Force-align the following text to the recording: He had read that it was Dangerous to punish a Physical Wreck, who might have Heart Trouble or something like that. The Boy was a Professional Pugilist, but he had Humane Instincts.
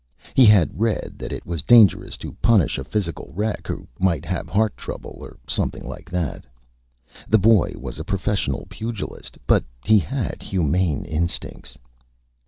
He 0.33 0.47
had 0.47 0.79
read 0.81 1.17
that 1.19 1.31
it 1.31 1.45
was 1.45 1.61
Dangerous 1.61 2.17
to 2.17 2.31
punish 2.41 2.79
a 2.79 2.83
Physical 2.83 3.31
Wreck, 3.35 3.67
who 3.67 3.87
might 3.99 4.25
have 4.25 4.49
Heart 4.49 4.75
Trouble 4.75 5.17
or 5.21 5.37
something 5.47 5.83
like 5.87 6.09
that. 6.09 6.43
The 7.29 7.37
Boy 7.37 7.73
was 7.77 7.99
a 7.99 8.03
Professional 8.03 8.65
Pugilist, 8.67 9.37
but 9.45 9.63
he 9.85 9.99
had 9.99 10.41
Humane 10.41 11.05
Instincts. 11.05 11.77